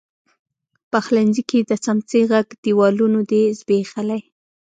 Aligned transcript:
پخلنځي 0.91 1.43
کې 1.49 1.59
د 1.69 1.71
څمڅۍ 1.83 2.21
ږغ، 2.29 2.47
دیوالونو 2.63 3.19
دی 3.31 3.43
زبیښلي 3.59 4.19